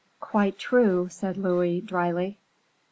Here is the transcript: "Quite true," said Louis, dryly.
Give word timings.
"Quite 0.19 0.57
true," 0.57 1.09
said 1.11 1.37
Louis, 1.37 1.79
dryly. 1.79 2.39